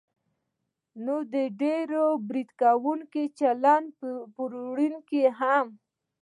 نو 1.03 1.15
د 1.33 1.35
ډېر 1.61 1.87
برید 2.27 2.49
کوونکي 2.61 3.23
چلند 3.39 3.87
پېرودونکی 4.33 5.21
به 5.25 5.29
هم 5.39 5.67